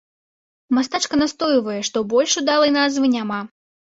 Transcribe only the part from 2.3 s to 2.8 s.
удалай